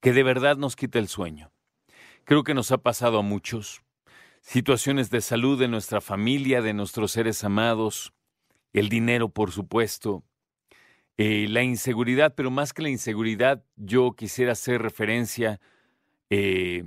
[0.00, 1.52] que de verdad nos quita el sueño?
[2.24, 3.82] Creo que nos ha pasado a muchos.
[4.40, 8.14] Situaciones de salud de nuestra familia, de nuestros seres amados,
[8.72, 10.24] el dinero, por supuesto,
[11.18, 15.60] eh, la inseguridad, pero más que la inseguridad, yo quisiera hacer referencia
[16.30, 16.84] eh,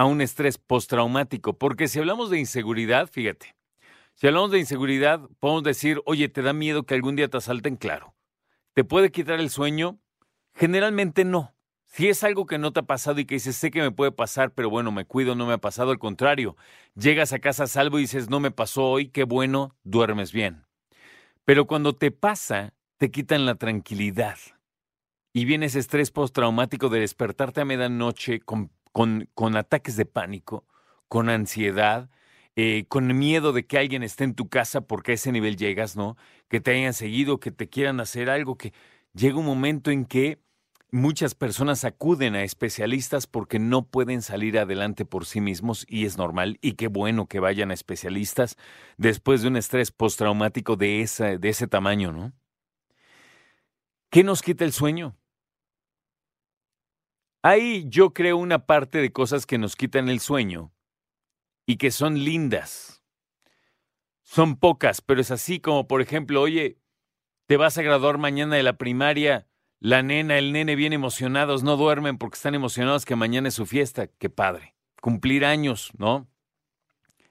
[0.00, 3.54] a un estrés postraumático, porque si hablamos de inseguridad, fíjate,
[4.14, 7.76] si hablamos de inseguridad, podemos decir, oye, ¿te da miedo que algún día te asalten?
[7.76, 8.14] Claro.
[8.72, 9.98] ¿Te puede quitar el sueño?
[10.54, 11.54] Generalmente no.
[11.84, 14.10] Si es algo que no te ha pasado y que dices, sé que me puede
[14.10, 16.56] pasar, pero bueno, me cuido, no me ha pasado, al contrario,
[16.94, 20.64] llegas a casa salvo y dices, no me pasó hoy, qué bueno, duermes bien.
[21.44, 24.38] Pero cuando te pasa, te quitan la tranquilidad.
[25.34, 30.66] Y viene ese estrés postraumático de despertarte a medianoche con, con, ataques de pánico,
[31.08, 32.10] con ansiedad,
[32.56, 35.96] eh, con miedo de que alguien esté en tu casa porque a ese nivel llegas,
[35.96, 36.16] ¿no?
[36.48, 38.72] Que te hayan seguido, que te quieran hacer algo, que
[39.14, 40.38] llega un momento en que
[40.92, 46.18] muchas personas acuden a especialistas porque no pueden salir adelante por sí mismos y es
[46.18, 48.56] normal y qué bueno que vayan a especialistas
[48.96, 52.32] después de un estrés postraumático de, esa, de ese tamaño, ¿no?
[54.10, 55.19] ¿Qué nos quita el sueño?
[57.42, 60.72] Ahí yo creo una parte de cosas que nos quitan el sueño
[61.66, 63.02] y que son lindas.
[64.22, 66.78] Son pocas, pero es así como, por ejemplo, oye,
[67.46, 69.48] te vas a graduar mañana de la primaria,
[69.80, 73.64] la nena, el nene bien emocionados, no duermen porque están emocionados que mañana es su
[73.64, 74.06] fiesta.
[74.06, 74.76] Qué padre.
[75.00, 76.28] Cumplir años, ¿no?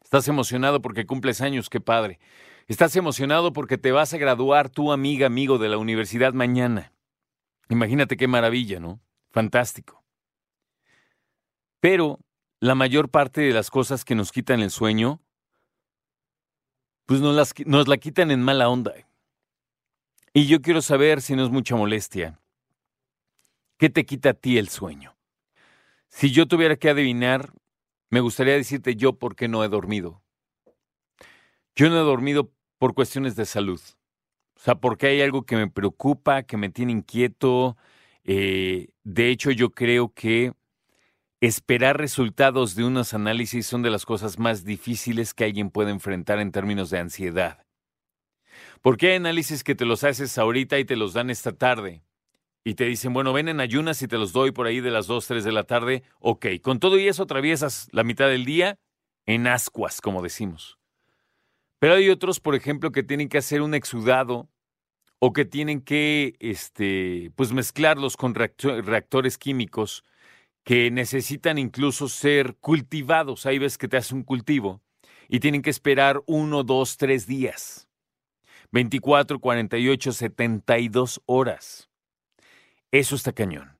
[0.03, 2.19] Estás emocionado porque cumples años, qué padre.
[2.67, 6.93] Estás emocionado porque te vas a graduar tu amiga, amigo de la universidad mañana.
[7.69, 8.99] Imagínate qué maravilla, ¿no?
[9.31, 9.98] Fantástico.
[11.79, 12.19] Pero
[12.59, 15.21] la mayor parte de las cosas que nos quitan el sueño,
[17.05, 18.93] pues nos, las, nos la quitan en mala onda.
[20.33, 22.39] Y yo quiero saber si no es mucha molestia.
[23.77, 25.15] ¿Qué te quita a ti el sueño?
[26.09, 27.53] Si yo tuviera que adivinar,
[28.09, 30.21] me gustaría decirte yo por qué no he dormido.
[31.75, 33.81] Yo no he dormido por cuestiones de salud.
[34.55, 37.77] O sea, porque hay algo que me preocupa, que me tiene inquieto.
[38.25, 40.53] Eh, de hecho, yo creo que
[41.41, 46.39] esperar resultados de unos análisis son de las cosas más difíciles que alguien puede enfrentar
[46.39, 47.65] en términos de ansiedad.
[48.81, 52.03] Porque hay análisis que te los haces ahorita y te los dan esta tarde.
[52.63, 55.07] Y te dicen, bueno, ven en ayunas y te los doy por ahí de las
[55.07, 56.03] 2, 3 de la tarde.
[56.19, 58.77] Ok, con todo y eso atraviesas la mitad del día
[59.25, 60.77] en ascuas, como decimos.
[61.79, 64.49] Pero hay otros, por ejemplo, que tienen que hacer un exudado
[65.19, 70.03] o que tienen que este, pues mezclarlos con reactores químicos
[70.69, 73.47] que necesitan incluso ser cultivados.
[73.47, 74.83] Ahí ves que te hace un cultivo
[75.27, 77.89] y tienen que esperar uno, dos, tres días.
[78.71, 81.89] 24, 48, 72 horas.
[82.91, 83.79] Eso está cañón.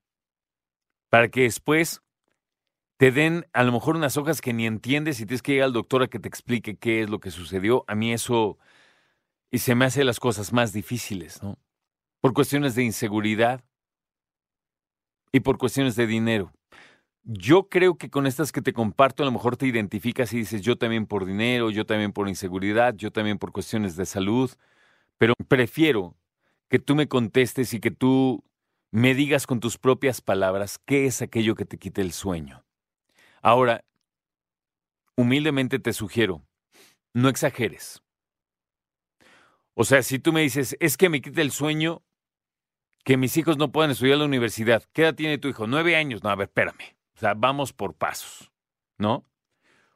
[1.10, 2.02] Para que después
[2.98, 5.74] te den a lo mejor unas hojas que ni entiendes y tienes que ir al
[5.74, 7.86] doctor a que te explique qué es lo que sucedió.
[7.88, 8.58] A mí eso
[9.52, 11.60] y se me hace las cosas más difíciles, ¿no?
[12.20, 13.64] Por cuestiones de inseguridad
[15.32, 16.52] y por cuestiones de dinero.
[17.32, 20.64] Yo creo que con estas que te comparto a lo mejor te identificas y dices
[20.64, 24.50] yo también por dinero, yo también por inseguridad, yo también por cuestiones de salud,
[25.20, 26.18] pero prefiero
[26.70, 28.44] que tú me contestes y que tú
[28.90, 32.66] me digas con tus propias palabras qué es aquello que te quite el sueño.
[33.44, 33.86] Ahora,
[35.16, 36.42] humildemente te sugiero,
[37.14, 38.02] no exageres.
[39.76, 42.02] O sea, si tú me dices, es que me quita el sueño
[43.04, 45.68] que mis hijos no puedan estudiar en la universidad, ¿qué edad tiene tu hijo?
[45.68, 46.24] Nueve años.
[46.24, 46.99] No, a ver, espérame.
[47.20, 48.50] O sea, vamos por pasos,
[48.98, 49.26] ¿no?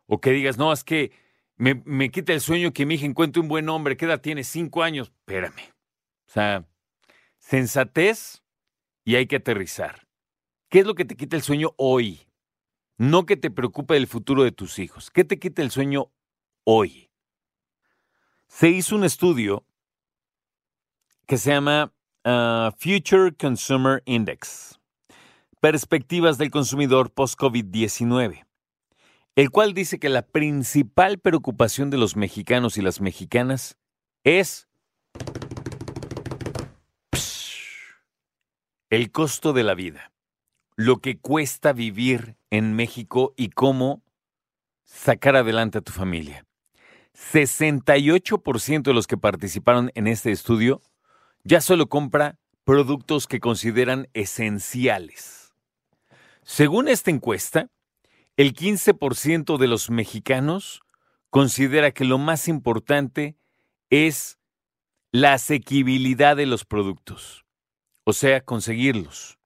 [0.07, 1.13] O que digas, no, es que
[1.55, 4.43] me, me quita el sueño que mi hija encuentre un buen hombre, ¿qué edad tiene?
[4.43, 5.07] Cinco años.
[5.19, 5.71] Espérame.
[6.27, 6.67] O sea,
[7.39, 8.43] sensatez
[9.05, 10.05] y hay que aterrizar.
[10.67, 12.27] ¿Qué es lo que te quita el sueño hoy?
[12.97, 15.09] No que te preocupe el futuro de tus hijos.
[15.09, 16.11] ¿Qué te quita el sueño
[16.65, 17.09] hoy?
[18.47, 19.65] Se hizo un estudio
[21.25, 21.93] que se llama
[22.25, 24.77] ah, Future Consumer Index,
[25.63, 28.45] Perspectivas del consumidor post-COVID-19,
[29.37, 33.77] el cual dice que la principal preocupación de los mexicanos y las mexicanas
[34.25, 34.67] es
[38.89, 40.11] el costo de la vida,
[40.75, 44.03] lo que cuesta vivir en México y cómo
[44.83, 46.45] sacar adelante a tu familia.
[47.13, 50.81] 68% de los que participaron en este estudio
[51.45, 55.42] ya solo compra productos que consideran esenciales.
[56.45, 57.69] Según esta encuesta,
[58.37, 60.81] el 15% de los mexicanos
[61.29, 63.37] considera que lo más importante
[63.89, 64.39] es
[65.11, 67.43] la asequibilidad de los productos
[68.03, 69.39] o sea, conseguirlos.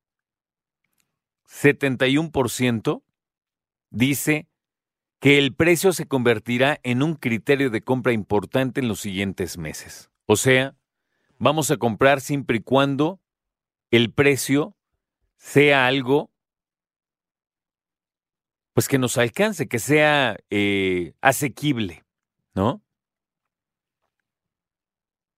[1.48, 3.04] 71%
[3.90, 4.48] dice
[5.20, 10.12] que el precio se convertirá en un criterio de compra importante en los siguientes meses.
[10.26, 10.76] O sea,
[11.38, 13.20] vamos a comprar siempre y cuando
[13.90, 14.76] el precio
[15.38, 16.32] sea algo
[18.78, 22.06] pues que nos alcance, que sea eh, asequible,
[22.54, 22.84] ¿no?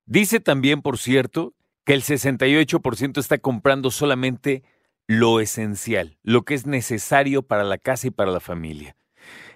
[0.05, 1.53] Dice también, por cierto,
[1.85, 4.63] que el 68% está comprando solamente
[5.07, 8.97] lo esencial, lo que es necesario para la casa y para la familia.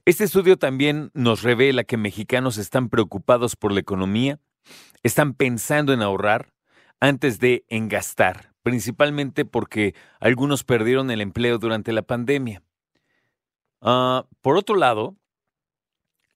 [0.06, 4.40] Este estudio también nos revela que mexicanos están preocupados por la economía,
[5.04, 6.54] están pensando en ahorrar
[7.02, 12.64] antes de engastar, principalmente porque algunos perdieron el empleo durante la pandemia.
[13.84, 15.16] Ah, por otro lado,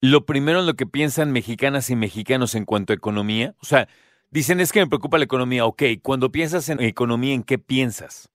[0.02, 3.88] lo primero en lo que piensan mexicanas y mexicanos en cuanto a economía, o sea,
[4.30, 5.66] Dicen, es que me preocupa la economía.
[5.66, 8.30] Ok, cuando piensas en economía, ¿en qué piensas?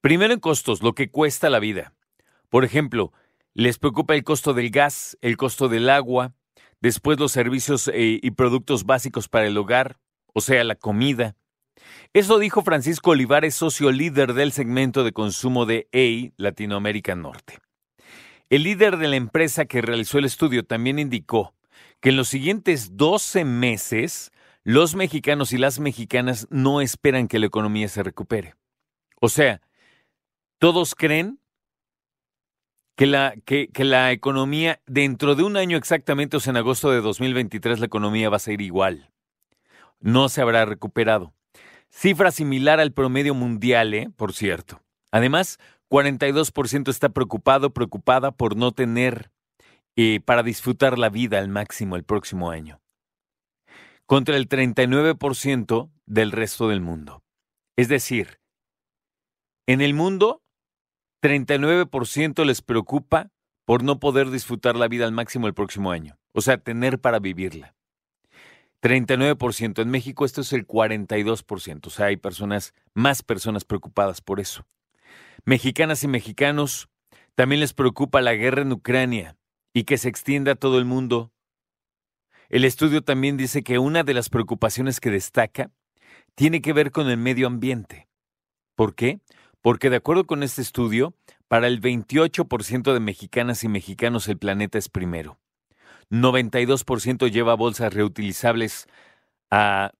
[0.00, 1.92] Primero en costos, lo que cuesta la vida.
[2.48, 3.12] Por ejemplo,
[3.52, 6.32] les preocupa el costo del gas, el costo del agua,
[6.80, 9.98] después los servicios eh, y productos básicos para el hogar,
[10.32, 11.36] o sea, la comida.
[12.14, 17.58] Eso dijo Francisco Olivares, socio líder del segmento de consumo de EI Latinoamérica Norte.
[18.50, 21.54] El líder de la empresa que realizó el estudio también indicó
[22.00, 24.32] que en los siguientes 12 meses
[24.64, 28.56] los mexicanos y las mexicanas no esperan que la economía se recupere.
[29.20, 29.60] O sea,
[30.58, 31.38] todos creen
[32.96, 37.00] que la, que, la economía, dentro de un año exactamente, o sea, en agosto de
[37.00, 39.10] 2023, la economía va a ser igual.
[40.00, 41.32] No se habrá recuperado.
[41.88, 44.10] Cifra similar al promedio mundial, ¿eh?
[44.16, 44.82] por cierto.
[45.12, 45.58] Además,
[45.90, 49.30] 42% está preocupado, preocupada por no tener
[49.96, 52.80] eh, para disfrutar la vida al máximo el próximo año
[54.06, 57.22] contra el 39% del resto del mundo.
[57.76, 58.40] Es decir,
[59.68, 60.42] en el mundo,
[61.22, 63.30] 39% les preocupa
[63.64, 67.20] por no poder disfrutar la vida al máximo el próximo año, o sea, tener para
[67.20, 67.76] vivirla.
[68.82, 69.80] 39%.
[69.80, 74.66] En México esto es el 42%, o sea, hay personas, más personas preocupadas por eso.
[75.44, 76.88] Mexicanas y mexicanos
[77.34, 79.36] también les preocupa la guerra en Ucrania
[79.72, 81.32] y que se extienda a todo el mundo
[82.50, 85.70] el estudio también dice que una de las preocupaciones que destaca
[86.34, 88.08] tiene que ver con el medio ambiente.
[88.74, 89.20] ¿Por qué?
[89.62, 91.14] Porque de acuerdo con este estudio,
[91.46, 95.38] para el 28% de mexicanas y mexicanos el planeta es primero.
[96.10, 98.88] 92% lleva bolsas reutilizables
[99.48, 99.92] a,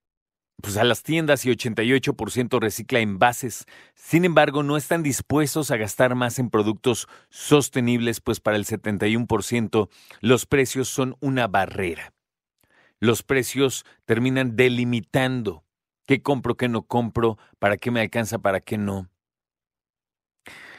[0.60, 3.66] pues a las tiendas y 88% recicla envases.
[3.94, 9.88] Sin embargo, no están dispuestos a gastar más en productos sostenibles, pues para el 71%
[10.20, 12.12] los precios son una barrera
[13.00, 15.64] los precios terminan delimitando
[16.06, 19.08] qué compro, qué no compro, para qué me alcanza, para qué no.